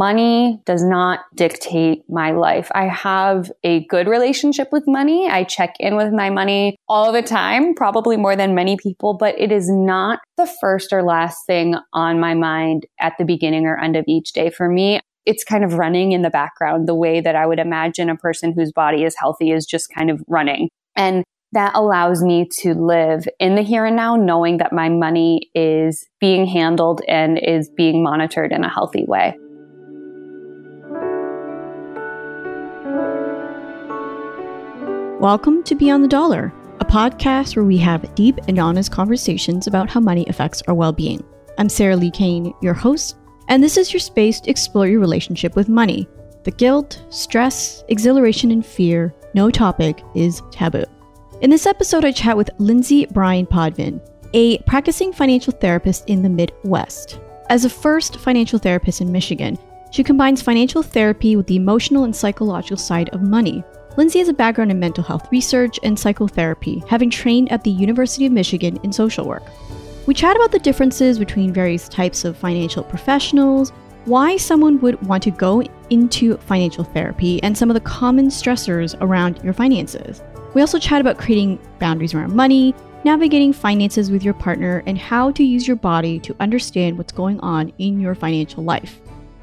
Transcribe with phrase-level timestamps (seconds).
[0.00, 2.70] money does not dictate my life.
[2.74, 5.28] I have a good relationship with money.
[5.28, 9.38] I check in with my money all the time, probably more than many people, but
[9.38, 13.78] it is not the first or last thing on my mind at the beginning or
[13.78, 14.48] end of each day.
[14.48, 18.08] For me, it's kind of running in the background the way that I would imagine
[18.08, 20.70] a person whose body is healthy is just kind of running.
[20.96, 25.50] And that allows me to live in the here and now, knowing that my money
[25.54, 29.36] is being handled and is being monitored in a healthy way.
[35.20, 39.90] Welcome to Beyond the Dollar, a podcast where we have deep and honest conversations about
[39.90, 41.22] how money affects our well being.
[41.58, 43.16] I'm Sarah Li Cain, your host,
[43.48, 46.08] and this is your space to explore your relationship with money.
[46.44, 50.84] The guilt, stress, exhilaration, and fear, no topic is taboo.
[51.42, 54.00] In this episode, I chat with Lindsay Bryan Podvin,
[54.32, 57.20] a practicing financial therapist in the Midwest.
[57.50, 59.58] As a first financial therapist in Michigan,
[59.90, 63.62] she combines financial therapy with the emotional and psychological side of money,
[63.96, 68.24] Lindsay has a background in mental health research and psychotherapy, having trained at the University
[68.24, 69.42] of Michigan in social work.
[70.06, 73.70] We chat about the differences between various types of financial professionals,
[74.04, 78.96] why someone would want to go into financial therapy, and some of the common stressors
[79.00, 80.22] around your finances.
[80.54, 82.74] We also chat about creating boundaries around money,
[83.04, 87.40] navigating finances with your partner, and how to use your body to understand what's going
[87.40, 89.00] on in your financial life.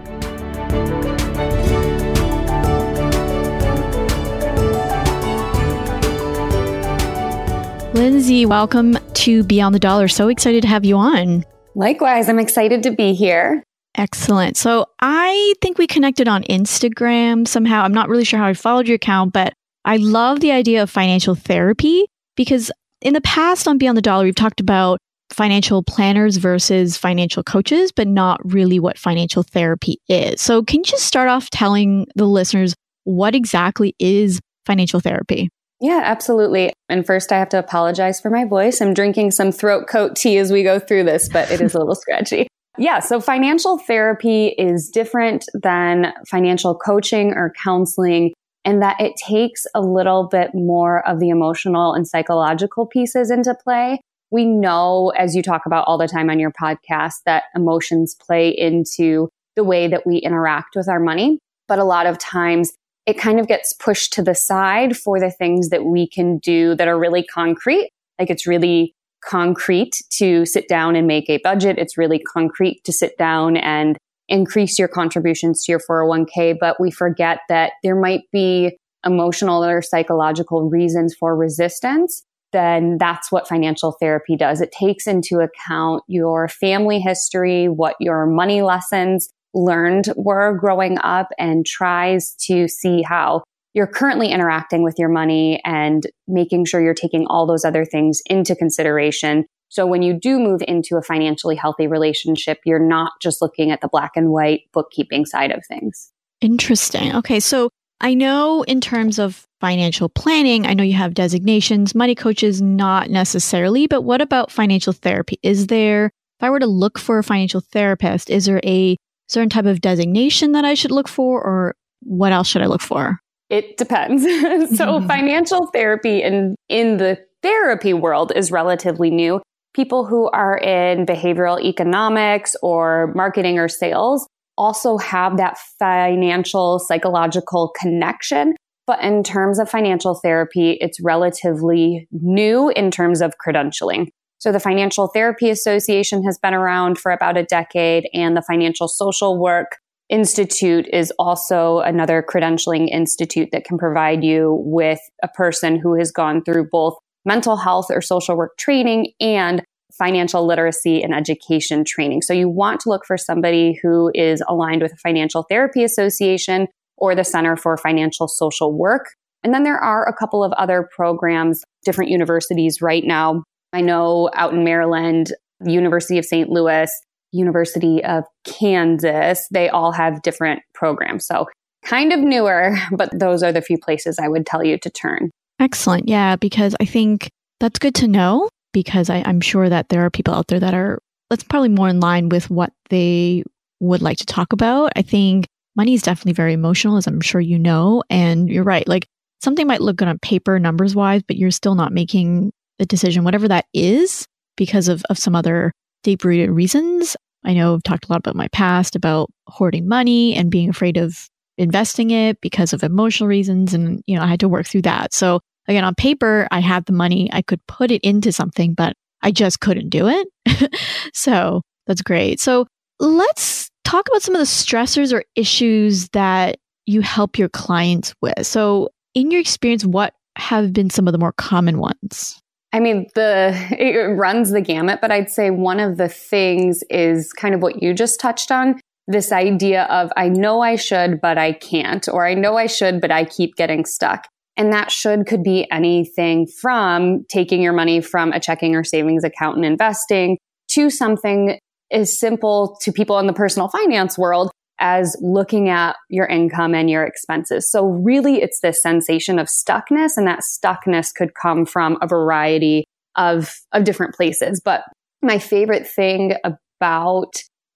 [7.94, 10.08] Lindsay, welcome to Beyond the Dollar.
[10.08, 11.44] So excited to have you on.
[11.76, 13.62] Likewise, I'm excited to be here.
[13.94, 14.56] Excellent.
[14.56, 17.82] So I think we connected on Instagram somehow.
[17.84, 19.54] I'm not really sure how I followed your account, but
[19.84, 24.24] I love the idea of financial therapy because in the past on Beyond the Dollar,
[24.24, 24.98] we've talked about
[25.30, 30.40] financial planners versus financial coaches, but not really what financial therapy is.
[30.40, 35.48] So can you just start off telling the listeners what exactly is financial therapy?
[35.80, 36.72] Yeah, absolutely.
[36.88, 38.80] And first, I have to apologize for my voice.
[38.80, 41.78] I'm drinking some throat coat tea as we go through this, but it is a
[41.78, 42.48] little scratchy.
[42.76, 48.32] Yeah, so financial therapy is different than financial coaching or counseling
[48.64, 53.54] in that it takes a little bit more of the emotional and psychological pieces into
[53.54, 54.00] play.
[54.30, 58.48] We know, as you talk about all the time on your podcast, that emotions play
[58.48, 61.38] into the way that we interact with our money.
[61.68, 62.72] But a lot of times
[63.06, 66.74] it kind of gets pushed to the side for the things that we can do
[66.76, 67.90] that are really concrete.
[68.18, 71.78] Like it's really concrete to sit down and make a budget.
[71.78, 73.98] It's really concrete to sit down and
[74.28, 76.56] increase your contributions to your 401k.
[76.58, 82.22] But we forget that there might be emotional or psychological reasons for resistance.
[82.52, 84.60] Then that's what financial therapy does.
[84.60, 91.28] It takes into account your family history, what your money lessons learned were growing up
[91.38, 93.42] and tries to see how
[93.72, 98.22] you're currently interacting with your money and making sure you're taking all those other things
[98.26, 99.44] into consideration.
[99.68, 103.80] So when you do move into a financially healthy relationship, you're not just looking at
[103.80, 106.12] the black and white bookkeeping side of things.
[106.40, 107.14] Interesting.
[107.16, 107.40] Okay.
[107.40, 112.60] So I know in terms of financial planning, I know you have designations, money coaches,
[112.60, 115.38] not necessarily, but what about financial therapy?
[115.42, 118.96] Is there, if I were to look for a financial therapist, is there a
[119.28, 122.82] certain type of designation that I should look for, or what else should I look
[122.82, 123.18] for?
[123.50, 124.22] It depends.
[124.22, 125.06] so, mm-hmm.
[125.06, 129.40] financial therapy in, in the therapy world is relatively new.
[129.74, 134.26] People who are in behavioral economics or marketing or sales
[134.56, 138.54] also have that financial psychological connection.
[138.86, 144.08] But in terms of financial therapy, it's relatively new in terms of credentialing.
[144.44, 148.88] So the Financial Therapy Association has been around for about a decade and the financial
[148.88, 149.78] social work
[150.10, 156.12] Institute is also another credentialing institute that can provide you with a person who has
[156.12, 156.92] gone through both
[157.24, 159.62] mental health or social work training and
[159.96, 162.20] financial literacy and education training.
[162.20, 166.66] So you want to look for somebody who is aligned with a financial therapy association
[166.98, 169.06] or the Center for Financial Social Work.
[169.42, 173.42] And then there are a couple of other programs, different universities right now.
[173.74, 175.32] I know out in Maryland,
[175.66, 176.48] University of St.
[176.48, 176.88] Louis,
[177.32, 181.26] University of Kansas, they all have different programs.
[181.26, 181.48] So
[181.84, 185.30] kind of newer, but those are the few places I would tell you to turn.
[185.58, 186.08] Excellent.
[186.08, 190.10] Yeah, because I think that's good to know because I, I'm sure that there are
[190.10, 193.42] people out there that are, that's probably more in line with what they
[193.80, 194.92] would like to talk about.
[194.94, 198.04] I think money is definitely very emotional, as I'm sure you know.
[198.08, 198.86] And you're right.
[198.86, 199.06] Like
[199.42, 203.24] something might look good on paper, numbers wise, but you're still not making the decision,
[203.24, 204.26] whatever that is,
[204.56, 205.72] because of, of some other
[206.02, 207.16] deep rooted reasons.
[207.44, 210.96] I know I've talked a lot about my past about hoarding money and being afraid
[210.96, 211.28] of
[211.58, 213.74] investing it because of emotional reasons.
[213.74, 215.12] And, you know, I had to work through that.
[215.12, 217.30] So again, on paper, I had the money.
[217.32, 220.74] I could put it into something, but I just couldn't do it.
[221.14, 222.40] so that's great.
[222.40, 222.66] So
[222.98, 228.46] let's talk about some of the stressors or issues that you help your clients with.
[228.46, 232.40] So in your experience, what have been some of the more common ones?
[232.74, 237.32] I mean, the it runs the gamut, but I'd say one of the things is
[237.32, 238.80] kind of what you just touched on.
[239.06, 243.00] This idea of I know I should, but I can't, or I know I should,
[243.00, 244.26] but I keep getting stuck.
[244.56, 249.24] And that should could be anything from taking your money from a checking or savings
[249.24, 250.38] account and investing
[250.70, 251.58] to something
[251.92, 256.90] as simple to people in the personal finance world as looking at your income and
[256.90, 257.70] your expenses.
[257.70, 262.84] So really it's this sensation of stuckness and that stuckness could come from a variety
[263.16, 264.60] of, of different places.
[264.64, 264.84] But
[265.22, 267.32] my favorite thing about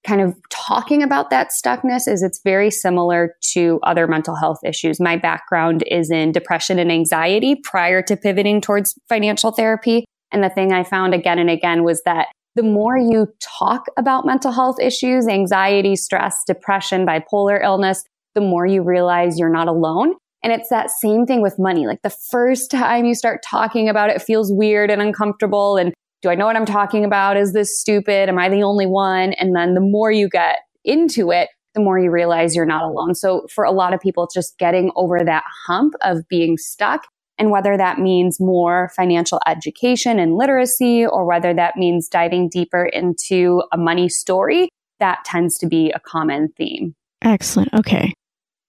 [0.07, 5.01] kind of talking about that stuckness is it's very similar to other mental health issues.
[5.01, 10.05] My background is in depression and anxiety prior to pivoting towards financial therapy.
[10.33, 12.29] And the thing I found again and again was that
[12.59, 18.03] the more you talk about mental health issues, anxiety, stress, depression, bipolar illness,
[18.35, 20.15] the more you realize you're not alone.
[20.43, 21.87] And it's that same thing with money.
[21.87, 25.77] Like the first time you start talking about it, it feels weird and uncomfortable.
[25.77, 27.37] And do I know what I'm talking about?
[27.37, 28.29] Is this stupid?
[28.29, 29.35] Am I the only one?
[29.35, 33.15] And then the more you get into it, the more you realize you're not alone.
[33.15, 37.07] So for a lot of people, it's just getting over that hump of being stuck
[37.39, 42.85] and whether that means more financial education and literacy or whether that means diving deeper
[42.87, 44.69] into a money story,
[44.99, 46.95] that tends to be a common theme.
[47.23, 47.73] Excellent.
[47.75, 48.13] Okay.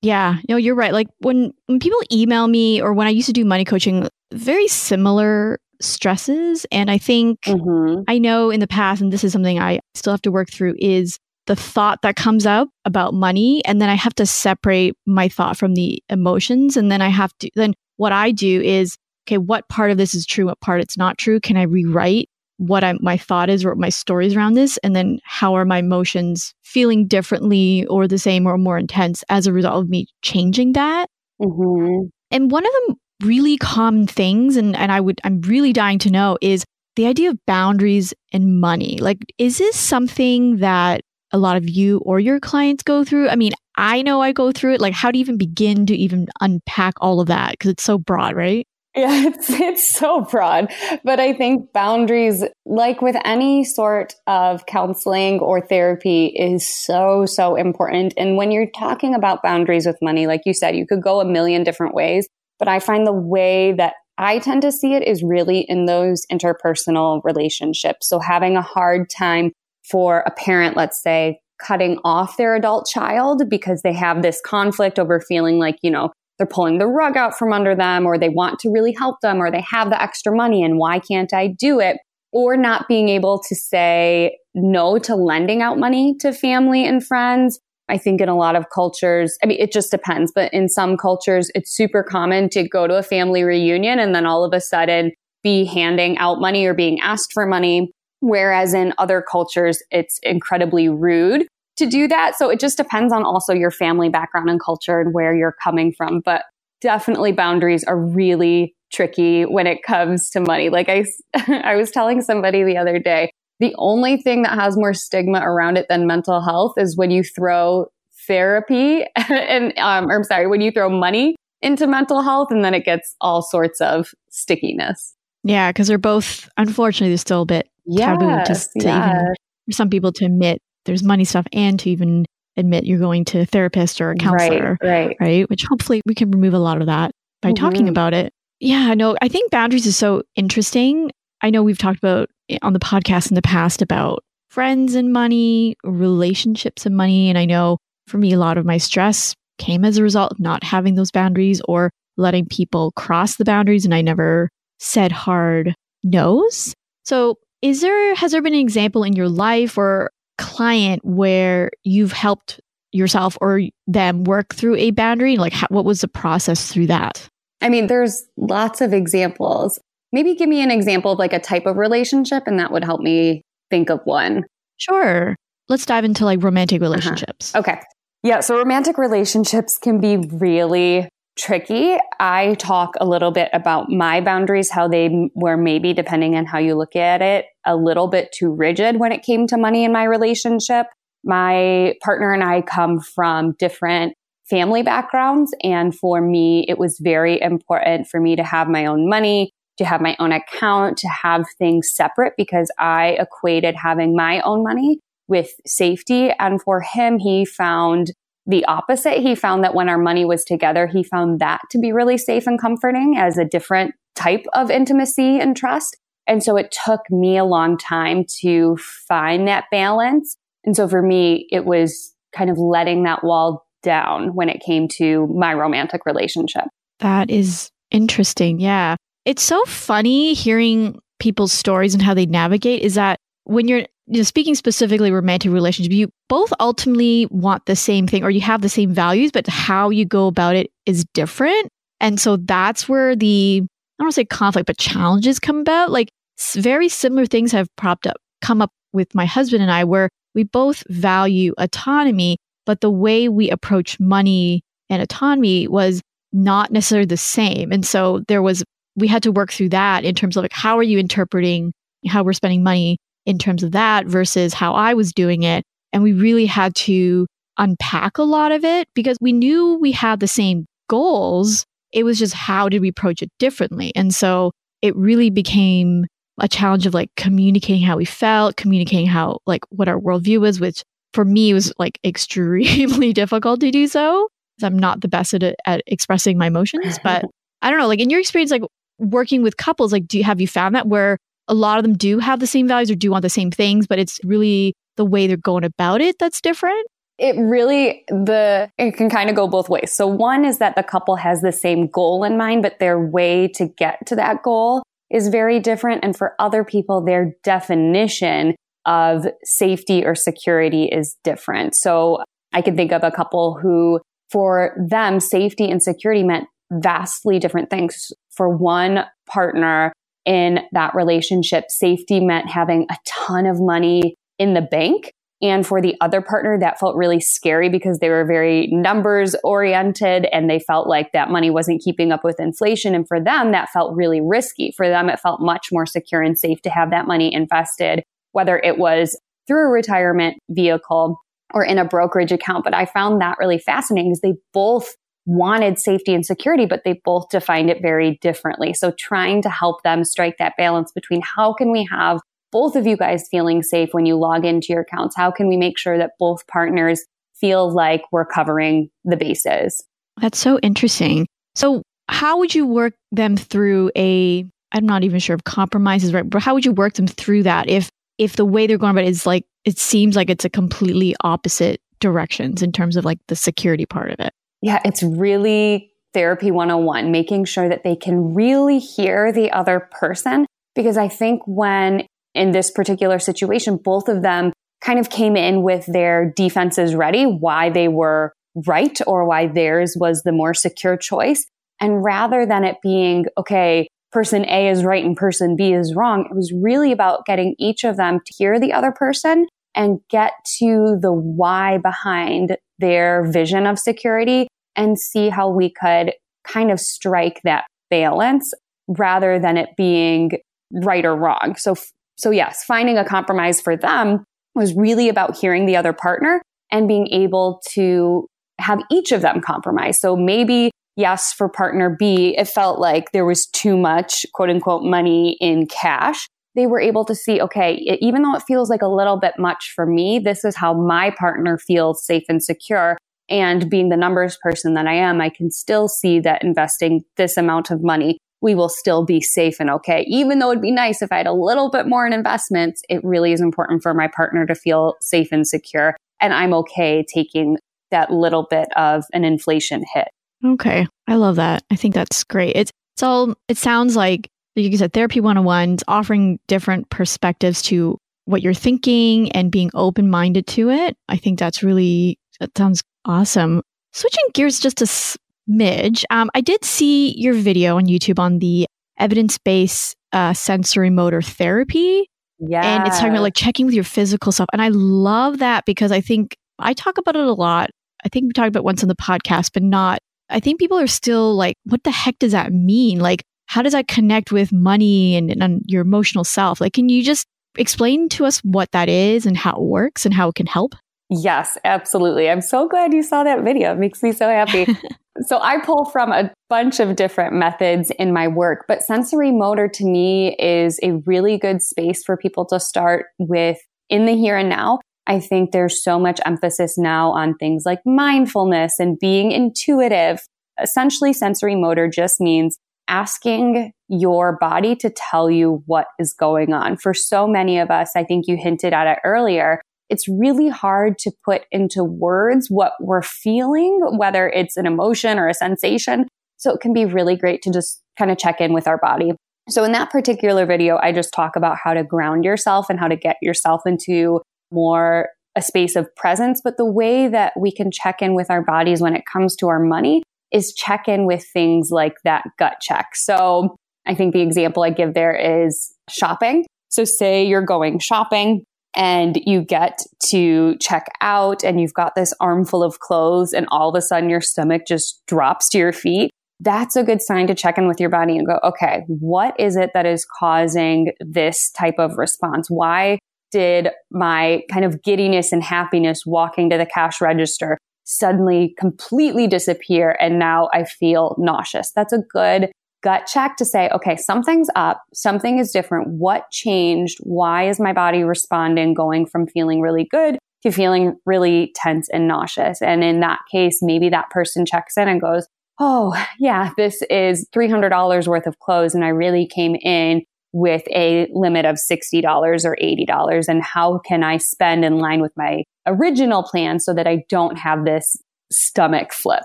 [0.01, 0.93] Yeah, no, you're right.
[0.93, 4.67] Like when when people email me or when I used to do money coaching, very
[4.67, 8.03] similar stresses and I think mm-hmm.
[8.07, 10.75] I know in the past and this is something I still have to work through
[10.77, 15.29] is the thought that comes up about money and then I have to separate my
[15.29, 18.97] thought from the emotions and then I have to then what I do is,
[19.27, 20.45] okay, what part of this is true?
[20.45, 21.41] What part it's not true?
[21.41, 24.77] Can I rewrite what I, my thought is or my stories around this?
[24.77, 29.47] And then how are my emotions feeling differently or the same or more intense as
[29.47, 31.09] a result of me changing that?
[31.41, 32.07] Mm-hmm.
[32.31, 36.09] And one of the really common things, and, and I would, I'm really dying to
[36.09, 36.63] know is
[36.95, 38.97] the idea of boundaries and money.
[38.99, 43.29] Like, is this something that a lot of you or your clients go through?
[43.29, 44.81] I mean, I know I go through it.
[44.81, 47.51] Like, how do you even begin to even unpack all of that?
[47.51, 48.67] Because it's so broad, right?
[48.95, 50.71] Yeah, it's it's so broad.
[51.03, 57.55] But I think boundaries, like with any sort of counseling or therapy, is so, so
[57.55, 58.13] important.
[58.17, 61.25] And when you're talking about boundaries with money, like you said, you could go a
[61.25, 62.27] million different ways.
[62.57, 66.25] But I find the way that I tend to see it is really in those
[66.29, 68.09] interpersonal relationships.
[68.09, 69.53] So having a hard time
[69.89, 74.97] for a parent, let's say, cutting off their adult child because they have this conflict
[74.97, 78.29] over feeling like, you know, they're pulling the rug out from under them or they
[78.29, 81.47] want to really help them or they have the extra money and why can't I
[81.47, 81.97] do it?
[82.31, 87.59] Or not being able to say no to lending out money to family and friends.
[87.89, 90.95] I think in a lot of cultures, I mean, it just depends, but in some
[90.95, 94.61] cultures, it's super common to go to a family reunion and then all of a
[94.61, 95.11] sudden
[95.43, 100.89] be handing out money or being asked for money Whereas in other cultures, it's incredibly
[100.89, 101.47] rude
[101.77, 102.35] to do that.
[102.35, 105.93] So it just depends on also your family background and culture and where you're coming
[105.93, 106.19] from.
[106.19, 106.43] But
[106.81, 110.69] definitely boundaries are really tricky when it comes to money.
[110.69, 111.05] Like I,
[111.63, 115.77] I was telling somebody the other day, the only thing that has more stigma around
[115.77, 117.87] it than mental health is when you throw
[118.27, 122.73] therapy and, um, or I'm sorry, when you throw money into mental health and then
[122.73, 125.15] it gets all sorts of stickiness.
[125.43, 129.09] Yeah, because they're both, unfortunately, they're still a bit yes, taboo just to yes.
[129.09, 132.25] even for some people to admit there's money stuff and to even
[132.57, 134.77] admit you're going to a therapist or a counselor.
[134.81, 135.07] Right.
[135.07, 135.17] Right.
[135.19, 135.49] right?
[135.49, 137.63] Which hopefully we can remove a lot of that by mm-hmm.
[137.63, 138.33] talking about it.
[138.59, 141.11] Yeah, no, I think boundaries is so interesting.
[141.41, 142.29] I know we've talked about
[142.61, 147.29] on the podcast in the past about friends and money, relationships and money.
[147.29, 147.77] And I know
[148.07, 151.11] for me, a lot of my stress came as a result of not having those
[151.11, 153.85] boundaries or letting people cross the boundaries.
[153.85, 156.73] And I never said hard no's.
[157.03, 162.13] So, is there, has there been an example in your life or client where you've
[162.13, 162.59] helped
[162.91, 165.37] yourself or them work through a boundary?
[165.37, 167.27] Like, how, what was the process through that?
[167.61, 169.79] I mean, there's lots of examples.
[170.11, 173.01] Maybe give me an example of like a type of relationship, and that would help
[173.01, 174.45] me think of one.
[174.77, 175.35] Sure.
[175.67, 176.89] Let's dive into like romantic uh-huh.
[176.89, 177.53] relationships.
[177.53, 177.59] Uh-huh.
[177.59, 177.81] Okay.
[178.23, 178.39] Yeah.
[178.39, 181.07] So romantic relationships can be really
[181.39, 181.97] tricky.
[182.19, 186.59] I talk a little bit about my boundaries, how they were maybe, depending on how
[186.59, 189.91] you look at it, a little bit too rigid when it came to money in
[189.91, 190.87] my relationship.
[191.23, 194.13] My partner and I come from different
[194.49, 195.53] family backgrounds.
[195.63, 199.85] And for me, it was very important for me to have my own money, to
[199.85, 204.99] have my own account, to have things separate because I equated having my own money
[205.27, 206.31] with safety.
[206.39, 208.11] And for him, he found
[208.49, 209.19] the opposite.
[209.19, 212.47] He found that when our money was together, he found that to be really safe
[212.47, 215.95] and comforting as a different type of intimacy and trust.
[216.27, 218.77] And so it took me a long time to
[219.07, 220.35] find that balance.
[220.65, 224.87] And so for me, it was kind of letting that wall down when it came
[224.97, 226.65] to my romantic relationship.
[226.99, 228.59] That is interesting.
[228.59, 228.95] Yeah.
[229.25, 234.17] It's so funny hearing people's stories and how they navigate is that when you're you
[234.17, 238.61] know, speaking specifically romantic relationship, you both ultimately want the same thing or you have
[238.61, 241.67] the same values, but how you go about it is different.
[241.99, 243.65] And so that's where the, I
[243.99, 245.89] don't want to say conflict, but challenges come about.
[245.89, 246.09] Like
[246.53, 250.43] very similar things have propped up, come up with my husband and I, where we
[250.43, 252.37] both value autonomy,
[252.67, 256.01] but the way we approach money and autonomy was
[256.31, 257.71] not necessarily the same.
[257.71, 258.63] And so there was
[258.95, 261.73] we had to work through that in terms of like how are you interpreting
[262.07, 265.63] how we're spending money in terms of that versus how I was doing it.
[265.93, 270.19] And we really had to unpack a lot of it because we knew we had
[270.19, 271.65] the same goals.
[271.91, 273.91] It was just how did we approach it differently?
[273.95, 276.05] And so it really became
[276.39, 280.59] a challenge of like communicating how we felt, communicating how like what our worldview was,
[280.59, 280.83] which
[281.13, 284.29] for me was like extremely difficult to do so.
[284.55, 287.25] Because I'm not the best at, at expressing my emotions, but
[287.61, 288.63] I don't know, like in your experience, like
[288.97, 291.17] working with couples, like, do you, have you found that where
[291.49, 293.87] a lot of them do have the same values or do want the same things,
[293.87, 296.87] but it's really the way they're going about it that's different?
[297.17, 299.91] It really, the, it can kind of go both ways.
[299.91, 303.49] So one is that the couple has the same goal in mind, but their way
[303.55, 306.03] to get to that goal is very different.
[306.03, 311.75] And for other people, their definition of safety or security is different.
[311.75, 312.19] So
[312.53, 317.69] I can think of a couple who, for them, safety and security meant vastly different
[317.69, 318.11] things.
[318.29, 319.91] For one partner
[320.25, 325.13] in that relationship, safety meant having a ton of money in the bank.
[325.41, 330.27] And for the other partner, that felt really scary because they were very numbers oriented
[330.33, 332.93] and they felt like that money wasn't keeping up with inflation.
[332.93, 334.73] And for them, that felt really risky.
[334.75, 338.59] For them, it felt much more secure and safe to have that money invested, whether
[338.59, 341.17] it was through a retirement vehicle
[341.53, 342.65] or in a brokerage account.
[342.65, 344.93] But I found that really fascinating because they both
[345.29, 348.73] wanted safety and security, but they both defined it very differently.
[348.73, 352.19] So trying to help them strike that balance between how can we have
[352.51, 355.15] both of you guys feeling safe when you log into your accounts?
[355.15, 357.05] How can we make sure that both partners
[357.35, 359.83] feel like we're covering the bases?
[360.19, 361.27] That's so interesting.
[361.53, 366.13] So how would you work them through a I'm not even sure if compromise is
[366.13, 368.91] right, but how would you work them through that if if the way they're going
[368.91, 373.05] about it is like it seems like it's a completely opposite directions in terms of
[373.05, 374.33] like the security part of it?
[374.61, 380.45] Yeah, it's really therapy 101, making sure that they can really hear the other person.
[380.75, 385.61] Because I think when in this particular situation, both of them kind of came in
[385.63, 388.33] with their defenses ready, why they were
[388.67, 391.45] right or why theirs was the more secure choice.
[391.79, 396.25] And rather than it being, okay, person A is right and person B is wrong,
[396.29, 400.33] it was really about getting each of them to hear the other person and get
[400.59, 406.79] to the why behind their vision of security and see how we could kind of
[406.79, 408.53] strike that balance
[408.87, 410.31] rather than it being
[410.71, 411.55] right or wrong.
[411.57, 411.75] So,
[412.17, 414.23] so yes, finding a compromise for them
[414.55, 418.27] was really about hearing the other partner and being able to
[418.59, 419.99] have each of them compromise.
[419.99, 424.83] So maybe yes, for partner B, it felt like there was too much quote unquote
[424.83, 426.27] money in cash.
[426.55, 429.71] They were able to see, okay, even though it feels like a little bit much
[429.75, 432.97] for me, this is how my partner feels safe and secure.
[433.29, 437.37] And being the numbers person that I am, I can still see that investing this
[437.37, 440.03] amount of money, we will still be safe and okay.
[440.07, 443.03] Even though it'd be nice if I had a little bit more in investments, it
[443.03, 445.95] really is important for my partner to feel safe and secure.
[446.19, 447.57] And I'm okay taking
[447.91, 450.07] that little bit of an inflation hit.
[450.43, 450.87] Okay.
[451.07, 451.63] I love that.
[451.69, 452.55] I think that's great.
[452.55, 457.61] It's, it's all, it sounds like, like you said, therapy 101 is offering different perspectives
[457.63, 460.95] to what you're thinking and being open minded to it.
[461.07, 463.61] I think that's really, that sounds awesome.
[463.91, 468.67] Switching gears just a smidge, um, I did see your video on YouTube on the
[468.99, 472.07] evidence based uh, sensory motor therapy.
[472.39, 472.63] Yeah.
[472.63, 474.49] And it's talking about like checking with your physical self.
[474.53, 477.69] And I love that because I think I talk about it a lot.
[478.05, 480.87] I think we talked about once on the podcast, but not, I think people are
[480.87, 482.99] still like, what the heck does that mean?
[482.99, 486.61] Like, how does that connect with money and, and your emotional self?
[486.61, 487.25] Like, can you just
[487.57, 490.75] explain to us what that is and how it works and how it can help?
[491.09, 492.29] Yes, absolutely.
[492.29, 493.71] I'm so glad you saw that video.
[493.71, 494.67] It makes me so happy.
[495.25, 499.67] so I pull from a bunch of different methods in my work, but sensory motor
[499.67, 503.57] to me is a really good space for people to start with
[503.89, 504.77] in the here and now.
[505.07, 510.21] I think there's so much emphasis now on things like mindfulness and being intuitive.
[510.61, 516.75] Essentially, sensory motor just means asking your body to tell you what is going on.
[516.75, 520.97] For so many of us, I think you hinted at it earlier, it's really hard
[520.99, 526.07] to put into words what we're feeling, whether it's an emotion or a sensation.
[526.37, 529.11] So it can be really great to just kind of check in with our body.
[529.49, 532.87] So in that particular video, I just talk about how to ground yourself and how
[532.87, 536.41] to get yourself into more a space of presence.
[536.43, 539.47] But the way that we can check in with our bodies when it comes to
[539.47, 542.95] our money is check in with things like that gut check.
[542.95, 543.55] So
[543.85, 546.45] I think the example I give there is shopping.
[546.69, 548.43] So say you're going shopping
[548.75, 553.69] and you get to check out and you've got this armful of clothes and all
[553.69, 556.11] of a sudden your stomach just drops to your feet.
[556.39, 559.55] That's a good sign to check in with your body and go, okay, what is
[559.55, 562.47] it that is causing this type of response?
[562.49, 562.99] Why
[563.31, 567.57] did my kind of giddiness and happiness walking to the cash register
[567.89, 571.71] suddenly completely disappear and now I feel nauseous?
[571.71, 575.87] That's a good gut check to say, okay, something's up, something is different.
[575.89, 576.99] What changed?
[577.01, 582.07] Why is my body responding going from feeling really good to feeling really tense and
[582.07, 582.61] nauseous?
[582.61, 585.27] And in that case, maybe that person checks in and goes,
[585.59, 588.75] Oh, yeah, this is $300 worth of clothes.
[588.75, 593.27] And I really came in with a limit of $60 or $80.
[593.27, 597.37] And how can I spend in line with my original plan so that I don't
[597.37, 597.97] have this
[598.31, 599.23] stomach flip?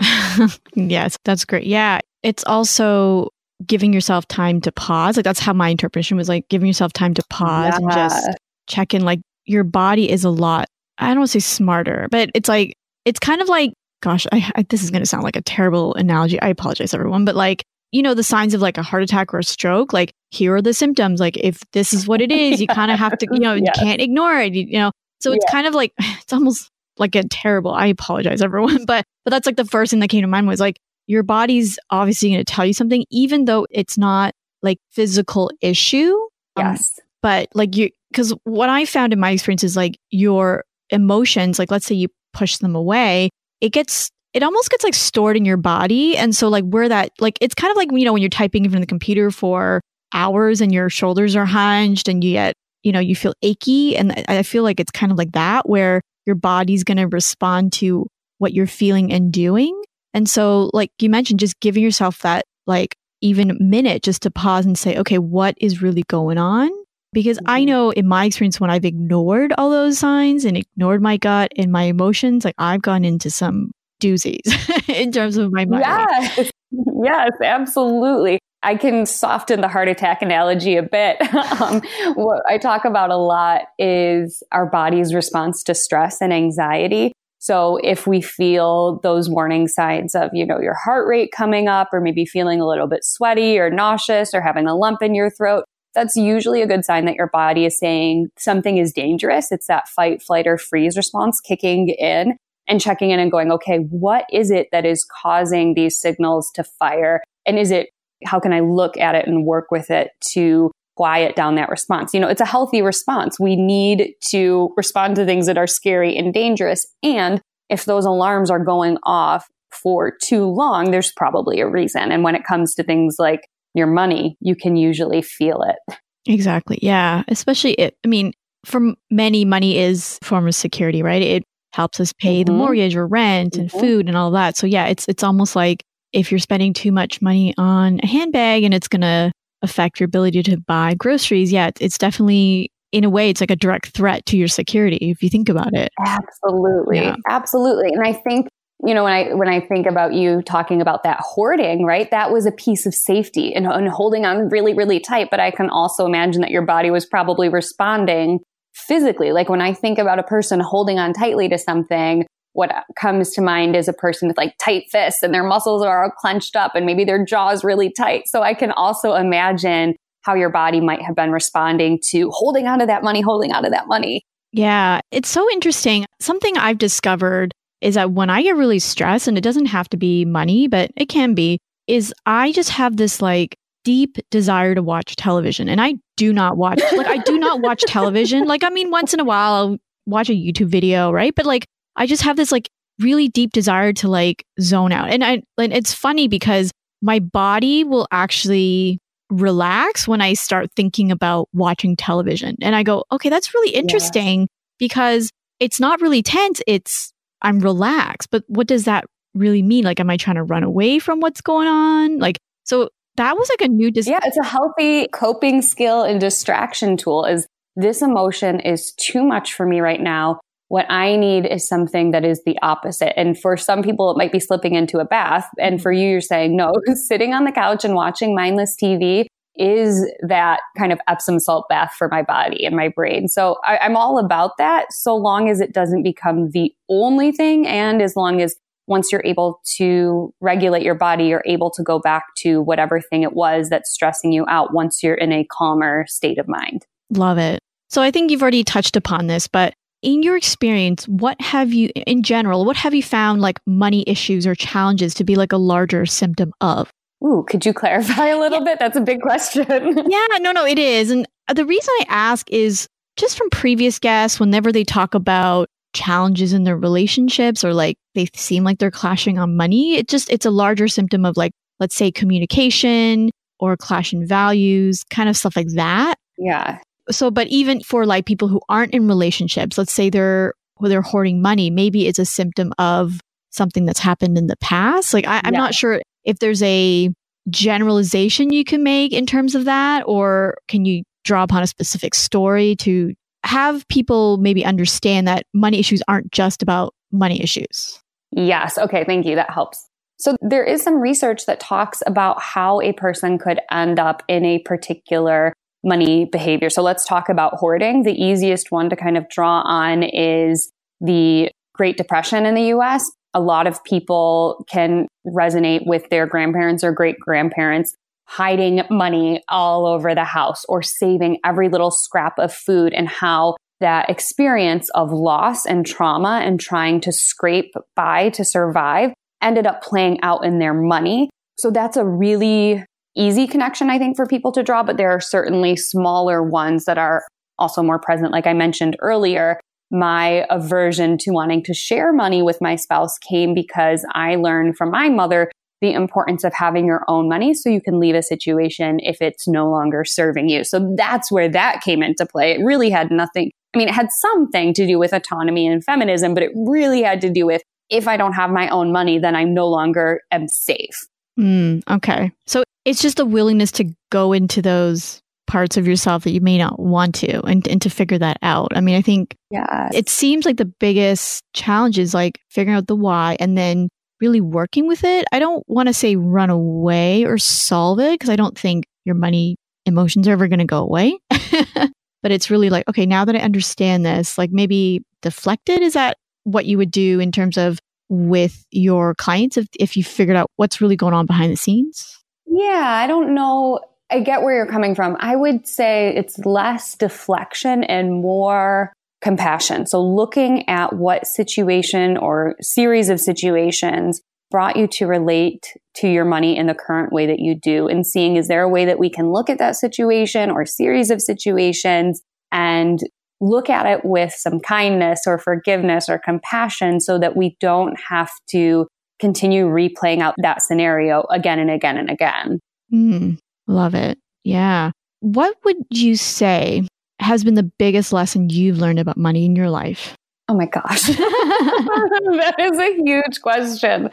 [0.74, 1.64] yes, that's great.
[1.66, 3.28] Yeah it's also
[3.66, 5.16] giving yourself time to pause.
[5.16, 7.76] Like that's how my interpretation was like giving yourself time to pause yeah.
[7.76, 8.28] and just
[8.66, 9.04] check in.
[9.04, 10.68] Like your body is a lot,
[10.98, 14.50] I don't want to say smarter, but it's like, it's kind of like, gosh, I,
[14.56, 16.40] I, this is going to sound like a terrible analogy.
[16.40, 19.38] I apologize, everyone, but like, you know, the signs of like a heart attack or
[19.38, 21.20] a stroke, like here are the symptoms.
[21.20, 23.64] Like if this is what it is, you kind of have to, you know, yes.
[23.64, 24.92] you can't ignore it, you, you know?
[25.20, 25.52] So it's yeah.
[25.52, 29.56] kind of like, it's almost like a terrible, I apologize, everyone, but, but that's like
[29.56, 32.64] the first thing that came to mind was like, your body's obviously going to tell
[32.64, 36.14] you something, even though it's not like physical issue.
[36.56, 36.98] Um, yes.
[36.98, 41.58] Um, but like you, because what I found in my experience is like your emotions,
[41.58, 45.44] like let's say you push them away, it gets, it almost gets like stored in
[45.44, 46.16] your body.
[46.16, 48.64] And so like where that, like it's kind of like, you know, when you're typing
[48.64, 49.80] in the computer for
[50.12, 53.96] hours and your shoulders are hunched and you get, you know, you feel achy.
[53.96, 57.72] And I feel like it's kind of like that where your body's going to respond
[57.74, 58.06] to
[58.38, 59.80] what you're feeling and doing.
[60.14, 64.66] And so, like you mentioned, just giving yourself that like even minute just to pause
[64.66, 66.70] and say, okay, what is really going on?
[67.12, 67.50] Because mm-hmm.
[67.50, 71.52] I know in my experience, when I've ignored all those signs and ignored my gut
[71.56, 75.82] and my emotions, like I've gone into some doozies in terms of my money.
[75.84, 76.50] Yes,
[77.02, 78.38] yes, absolutely.
[78.62, 81.20] I can soften the heart attack analogy a bit.
[81.60, 81.82] um,
[82.14, 87.12] what I talk about a lot is our body's response to stress and anxiety.
[87.38, 91.88] So if we feel those warning signs of, you know, your heart rate coming up
[91.90, 95.30] or maybe feeling a little bit sweaty or nauseous or having a lump in your
[95.30, 99.50] throat, that's usually a good sign that your body is saying something is dangerous.
[99.50, 102.36] It's that fight, flight, or freeze response kicking in
[102.68, 106.64] and checking in and going, okay, what is it that is causing these signals to
[106.78, 107.22] fire?
[107.46, 107.88] And is it,
[108.24, 112.12] how can I look at it and work with it to quiet down that response.
[112.12, 113.40] You know, it's a healthy response.
[113.40, 116.86] We need to respond to things that are scary and dangerous.
[117.02, 122.12] And if those alarms are going off for too long, there's probably a reason.
[122.12, 123.40] And when it comes to things like
[123.74, 125.96] your money, you can usually feel it.
[126.26, 126.78] Exactly.
[126.82, 127.22] Yeah.
[127.28, 128.34] Especially, it, I mean,
[128.66, 131.22] for many, money is form of security, right?
[131.22, 132.52] It helps us pay mm-hmm.
[132.52, 133.62] the mortgage or rent mm-hmm.
[133.62, 134.58] and food and all that.
[134.58, 138.62] So yeah, it's it's almost like if you're spending too much money on a handbag
[138.64, 143.10] and it's going to affect your ability to buy groceries, yeah, it's definitely in a
[143.10, 145.90] way it's like a direct threat to your security if you think about it.
[146.04, 146.98] Absolutely.
[146.98, 147.16] Yeah.
[147.28, 147.92] Absolutely.
[147.92, 148.48] And I think
[148.86, 152.32] you know when i when i think about you talking about that hoarding right that
[152.32, 155.68] was a piece of safety and, and, holding on really really tight but i can
[155.68, 158.40] also imagine that your body was probably responding
[158.72, 163.30] physically like when i think about a person holding on tightly to something what comes
[163.30, 166.56] to mind is a person with like tight fists and their muscles are all clenched
[166.56, 168.26] up and maybe their jaw is really tight.
[168.26, 172.86] So I can also imagine how your body might have been responding to holding onto
[172.86, 174.22] that money, holding onto that money.
[174.52, 176.04] Yeah, it's so interesting.
[176.18, 179.96] Something I've discovered is that when I get really stressed, and it doesn't have to
[179.96, 184.82] be money, but it can be, is I just have this like deep desire to
[184.82, 185.68] watch television.
[185.68, 188.44] And I do not watch, like, I do not watch television.
[188.44, 191.34] Like, I mean, once in a while, I'll watch a YouTube video, right?
[191.34, 191.66] But like,
[192.00, 195.10] I just have this like really deep desire to like zone out.
[195.10, 198.98] And I and it's funny because my body will actually
[199.30, 202.56] relax when I start thinking about watching television.
[202.62, 204.46] And I go, okay, that's really interesting yeah.
[204.78, 206.60] because it's not really tense.
[206.66, 208.30] It's I'm relaxed.
[208.30, 209.84] But what does that really mean?
[209.84, 212.18] Like, am I trying to run away from what's going on?
[212.18, 216.20] Like, so that was like a new dis- yeah it's a healthy coping skill and
[216.20, 221.46] distraction tool is this emotion is too much for me right now what I need
[221.46, 223.18] is something that is the opposite.
[223.18, 225.48] And for some people, it might be slipping into a bath.
[225.58, 230.08] And for you, you're saying, no, sitting on the couch and watching mindless TV is
[230.22, 233.26] that kind of Epsom salt bath for my body and my brain.
[233.26, 237.66] So I, am all about that so long as it doesn't become the only thing.
[237.66, 238.54] And as long as
[238.86, 243.24] once you're able to regulate your body, you're able to go back to whatever thing
[243.24, 246.86] it was that's stressing you out once you're in a calmer state of mind.
[247.10, 247.58] Love it.
[247.88, 251.90] So I think you've already touched upon this, but in your experience, what have you,
[251.94, 255.56] in general, what have you found like money issues or challenges to be like a
[255.58, 256.90] larger symptom of?
[257.22, 258.64] Ooh, could you clarify a little yeah.
[258.64, 258.78] bit?
[258.78, 259.66] That's a big question.
[259.68, 261.10] yeah, no, no, it is.
[261.10, 265.68] And uh, the reason I ask is just from previous guests, whenever they talk about
[265.92, 270.30] challenges in their relationships or like they seem like they're clashing on money, it just,
[270.30, 275.36] it's a larger symptom of like, let's say communication or clash in values, kind of
[275.36, 276.14] stuff like that.
[276.38, 276.78] Yeah
[277.10, 281.42] so but even for like people who aren't in relationships let's say they're they're hoarding
[281.42, 285.12] money maybe it's a symptom of something that's happened in the past.
[285.12, 285.60] Like I, am yeah.
[285.60, 287.10] not sure if there's a
[287.48, 292.14] generalization you can make in terms of that or can you draw upon a specific
[292.14, 298.00] story to have people maybe understand that money issues aren't just about money issues?
[298.30, 298.78] Yes.
[298.78, 299.04] Okay.
[299.04, 299.34] Thank you.
[299.34, 299.86] That helps.
[300.18, 304.44] So there is some research that talks about how a person could end up in
[304.44, 306.70] a particular money behavior.
[306.70, 308.02] So let's talk about hoarding.
[308.02, 313.10] The easiest one to kind of draw on is the Great Depression in the US.
[313.32, 317.94] A lot of people can resonate with their grandparents or great grandparents
[318.26, 323.56] hiding money all over the house or saving every little scrap of food and how
[323.80, 329.12] that experience of loss and trauma and trying to scrape by to survive
[329.42, 331.28] ended up playing out in their money.
[331.58, 332.84] So that's a really
[333.16, 336.98] easy connection, I think, for people to draw, but there are certainly smaller ones that
[336.98, 337.24] are
[337.58, 338.32] also more present.
[338.32, 343.54] Like I mentioned earlier, my aversion to wanting to share money with my spouse came
[343.54, 347.80] because I learned from my mother the importance of having your own money so you
[347.80, 350.62] can leave a situation if it's no longer serving you.
[350.62, 352.52] So that's where that came into play.
[352.52, 356.34] It really had nothing, I mean, it had something to do with autonomy and feminism,
[356.34, 359.34] but it really had to do with if I don't have my own money, then
[359.34, 361.08] I no longer am safe.
[361.40, 362.30] Mm, okay.
[362.46, 366.58] So it's just a willingness to go into those parts of yourself that you may
[366.58, 368.68] not want to and, and to figure that out.
[368.76, 369.90] I mean, I think yes.
[369.94, 373.88] it seems like the biggest challenge is like figuring out the why and then
[374.20, 375.24] really working with it.
[375.32, 379.14] I don't want to say run away or solve it because I don't think your
[379.14, 381.18] money emotions are ever going to go away.
[381.30, 385.82] but it's really like, okay, now that I understand this, like maybe deflect it.
[385.82, 387.78] Is that what you would do in terms of
[388.10, 392.18] with your clients if, if you figured out what's really going on behind the scenes?
[392.46, 393.80] Yeah, I don't know.
[394.10, 395.16] I get where you're coming from.
[395.20, 398.92] I would say it's less deflection and more
[399.22, 399.86] compassion.
[399.86, 404.20] So looking at what situation or series of situations
[404.50, 408.04] brought you to relate to your money in the current way that you do and
[408.04, 411.22] seeing is there a way that we can look at that situation or series of
[411.22, 412.20] situations
[412.50, 412.98] and
[413.40, 418.30] look at it with some kindness or forgiveness or compassion so that we don't have
[418.50, 418.86] to
[419.18, 422.58] continue replaying out that scenario again and again and again.
[422.92, 424.18] Mm, love it.
[424.42, 424.90] Yeah.
[425.20, 426.88] what would you say
[427.20, 430.16] has been the biggest lesson you've learned about money in your life?
[430.48, 431.02] Oh my gosh.
[431.06, 434.10] that is a huge question.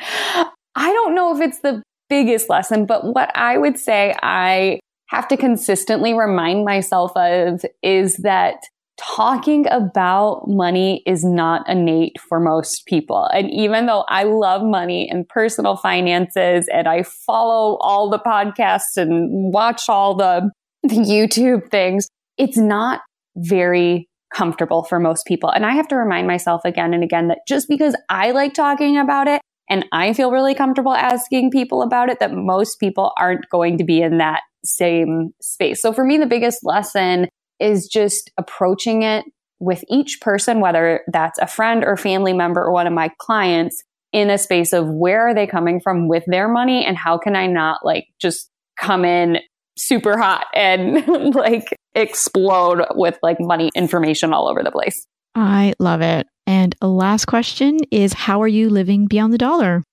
[0.75, 5.27] I don't know if it's the biggest lesson, but what I would say I have
[5.29, 8.57] to consistently remind myself of is that
[8.97, 13.25] talking about money is not innate for most people.
[13.25, 18.97] And even though I love money and personal finances and I follow all the podcasts
[18.97, 20.49] and watch all the,
[20.83, 23.01] the YouTube things, it's not
[23.35, 25.49] very comfortable for most people.
[25.49, 28.97] And I have to remind myself again and again that just because I like talking
[28.97, 33.47] about it and I feel really comfortable asking people about it, that most people aren't
[33.49, 35.81] going to be in that same space.
[35.81, 37.27] So for me, the biggest lesson
[37.59, 39.25] is just approaching it
[39.59, 43.83] with each person, whether that's a friend or family member or one of my clients
[44.13, 47.35] in a space of where are they coming from with their money and how can
[47.35, 49.39] I not like just come in
[49.77, 55.05] super hot and like explode with like money information all over the place.
[55.35, 56.27] I love it.
[56.45, 59.83] And last question is how are you living beyond the dollar?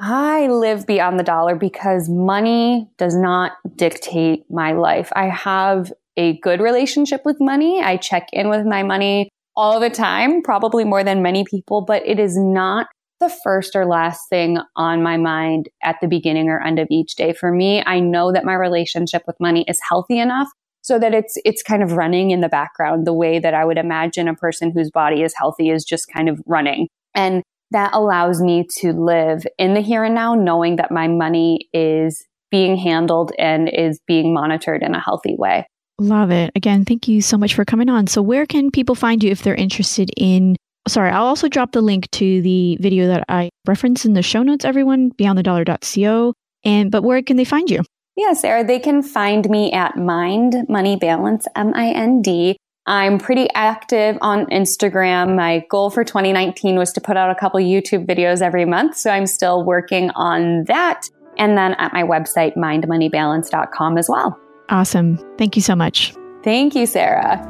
[0.00, 5.12] I live beyond the dollar because money does not dictate my life.
[5.14, 7.82] I have a good relationship with money.
[7.82, 12.06] I check in with my money all the time, probably more than many people, but
[12.06, 12.86] it is not
[13.20, 17.14] the first or last thing on my mind at the beginning or end of each
[17.14, 17.32] day.
[17.32, 20.48] For me, I know that my relationship with money is healthy enough
[20.82, 23.78] so that it's it's kind of running in the background the way that I would
[23.78, 26.88] imagine a person whose body is healthy is just kind of running.
[27.14, 31.68] And that allows me to live in the here and now knowing that my money
[31.72, 35.66] is being handled and is being monitored in a healthy way.
[35.98, 36.50] Love it.
[36.56, 38.06] Again, thank you so much for coming on.
[38.06, 40.56] So, where can people find you if they're interested in?
[40.88, 44.42] Sorry, I'll also drop the link to the video that I reference in the show
[44.42, 46.34] notes, everyone, beyondthedollar.co.
[46.64, 47.82] And, but where can they find you?
[48.16, 52.56] Yeah, Sarah, they can find me at Mind Money Balance, M I N D.
[52.86, 55.36] I'm pretty active on Instagram.
[55.36, 58.96] My goal for 2019 was to put out a couple YouTube videos every month.
[58.96, 61.08] So I'm still working on that.
[61.38, 64.38] And then at my website, mindmoneybalance.com as well.
[64.70, 65.18] Awesome.
[65.36, 66.14] Thank you so much.
[66.42, 67.40] Thank you, Sarah.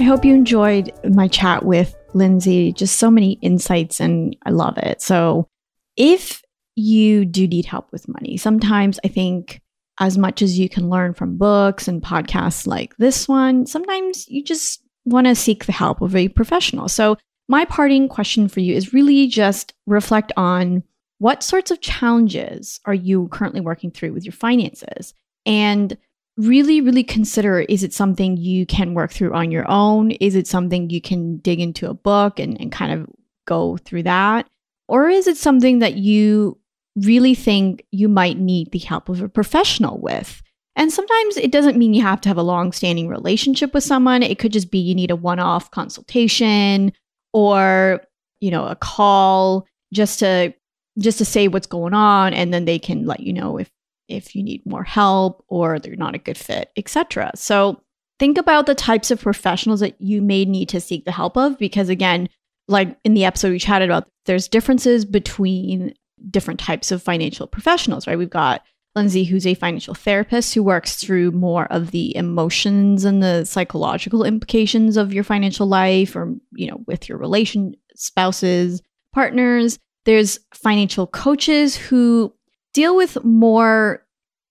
[0.00, 2.72] I hope you enjoyed my chat with Lindsay.
[2.72, 5.02] Just so many insights, and I love it.
[5.02, 5.48] So,
[5.96, 6.42] if
[6.76, 9.60] you do need help with money, sometimes I think
[10.00, 14.44] as much as you can learn from books and podcasts like this one, sometimes you
[14.44, 16.88] just want to seek the help of a professional.
[16.88, 17.16] So,
[17.48, 20.82] my parting question for you is really just reflect on
[21.18, 25.14] what sorts of challenges are you currently working through with your finances?
[25.44, 25.96] And
[26.36, 30.12] really, really consider is it something you can work through on your own?
[30.12, 33.08] Is it something you can dig into a book and, and kind of
[33.46, 34.48] go through that?
[34.86, 36.58] Or is it something that you
[36.96, 40.40] really think you might need the help of a professional with?
[40.76, 44.22] And sometimes it doesn't mean you have to have a long standing relationship with someone.
[44.22, 46.92] It could just be you need a one off consultation
[47.32, 48.00] or,
[48.38, 50.54] you know, a call just to
[50.98, 53.70] just to say what's going on and then they can let you know if
[54.08, 57.80] if you need more help or they're not a good fit etc so
[58.18, 61.58] think about the types of professionals that you may need to seek the help of
[61.58, 62.28] because again
[62.66, 65.94] like in the episode we chatted about there's differences between
[66.30, 68.18] different types of financial professionals right?
[68.18, 68.62] We've got
[68.96, 74.24] lindsay who's a financial therapist who works through more of the emotions and the psychological
[74.24, 78.82] implications of your financial life or you know with your relation spouses
[79.12, 82.32] partners there's financial coaches who
[82.72, 84.04] deal with more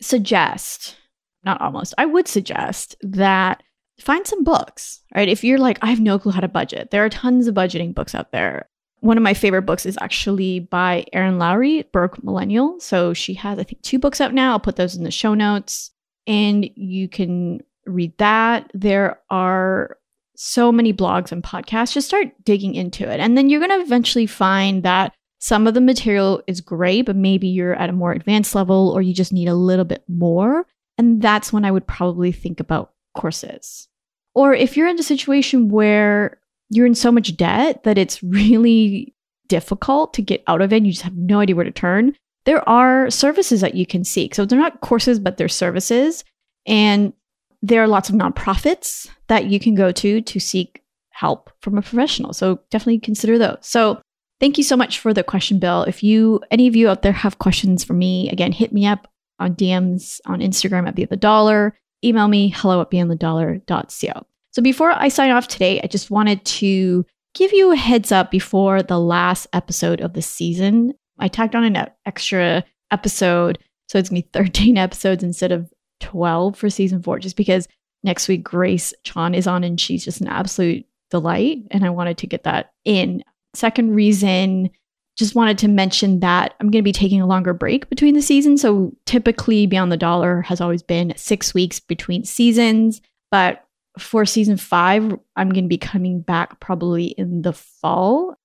[0.00, 0.96] suggest,
[1.44, 3.62] not almost, I would suggest that
[4.00, 5.28] find some books, right?
[5.28, 7.94] If you're like, I have no clue how to budget, there are tons of budgeting
[7.94, 8.69] books out there
[9.00, 12.78] one of my favorite books is actually by Erin Lowry, Broke Millennial.
[12.80, 14.52] So she has, I think, two books out now.
[14.52, 15.90] I'll put those in the show notes
[16.26, 18.70] and you can read that.
[18.74, 19.96] There are
[20.36, 21.92] so many blogs and podcasts.
[21.92, 23.20] Just start digging into it.
[23.20, 27.16] And then you're going to eventually find that some of the material is great, but
[27.16, 30.66] maybe you're at a more advanced level or you just need a little bit more.
[30.98, 33.88] And that's when I would probably think about courses.
[34.34, 36.39] Or if you're in a situation where
[36.70, 39.14] you're in so much debt that it's really
[39.48, 40.84] difficult to get out of it.
[40.84, 42.14] You just have no idea where to turn.
[42.44, 44.34] There are services that you can seek.
[44.34, 46.24] So they're not courses, but they're services.
[46.66, 47.12] And
[47.60, 51.82] there are lots of nonprofits that you can go to to seek help from a
[51.82, 52.32] professional.
[52.32, 53.58] So definitely consider those.
[53.60, 54.00] So
[54.38, 55.82] thank you so much for the question, Bill.
[55.82, 59.08] If you, any of you out there have questions for me, again, hit me up
[59.38, 61.78] on DMs on Instagram at Beyond the Dollar.
[62.02, 64.26] Email me hello at beyondthedollar.co.
[64.52, 68.30] So before I sign off today, I just wanted to give you a heads up
[68.30, 70.94] before the last episode of the season.
[71.18, 73.58] I tacked on an extra episode,
[73.88, 77.68] so it's gonna be 13 episodes instead of 12 for season four, just because
[78.02, 81.58] next week Grace Chan is on and she's just an absolute delight.
[81.70, 83.22] And I wanted to get that in.
[83.54, 84.70] Second reason,
[85.16, 88.22] just wanted to mention that I'm going to be taking a longer break between the
[88.22, 88.62] seasons.
[88.62, 93.02] So typically, Beyond the Dollar has always been six weeks between seasons.
[93.30, 93.64] But
[93.98, 95.02] for season five,
[95.36, 98.36] I'm going to be coming back probably in the fall,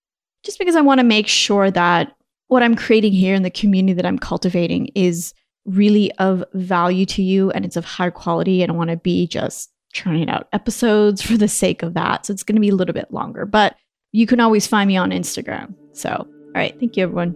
[0.43, 2.15] just because I want to make sure that
[2.47, 5.33] what I'm creating here in the community that I'm cultivating is
[5.65, 8.63] really of value to you and it's of high quality.
[8.63, 12.25] I don't want to be just churning out episodes for the sake of that.
[12.25, 13.75] So it's going to be a little bit longer, but
[14.11, 15.73] you can always find me on Instagram.
[15.93, 16.77] So, all right.
[16.79, 17.35] Thank you, everyone.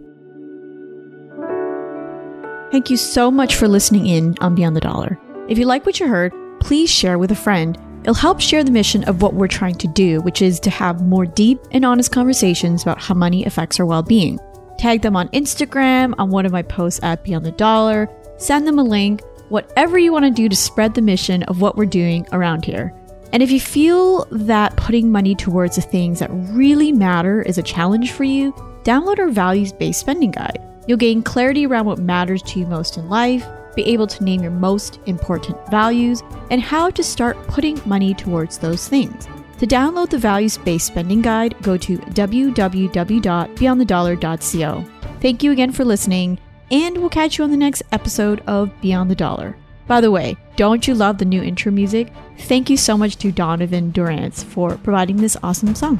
[2.70, 5.18] Thank you so much for listening in on Beyond the Dollar.
[5.48, 8.70] If you like what you heard, please share with a friend It'll help share the
[8.70, 12.10] mission of what we're trying to do, which is to have more deep and honest
[12.10, 14.38] conversations about how money affects our well being.
[14.78, 18.08] Tag them on Instagram, on one of my posts at Beyond the Dollar,
[18.38, 21.76] send them a link, whatever you want to do to spread the mission of what
[21.76, 22.94] we're doing around here.
[23.34, 27.62] And if you feel that putting money towards the things that really matter is a
[27.62, 30.58] challenge for you, download our values based spending guide.
[30.86, 33.46] You'll gain clarity around what matters to you most in life
[33.82, 38.58] be able to name your most important values, and how to start putting money towards
[38.58, 39.26] those things.
[39.58, 44.84] To download the values based spending guide, go to www.beyondthedollar.co.
[45.20, 46.38] Thank you again for listening,
[46.70, 49.56] and we'll catch you on the next episode of Beyond the Dollar.
[49.86, 52.12] By the way, don't you love the new intro music?
[52.40, 55.98] Thank you so much to Donovan Durance for providing this awesome song.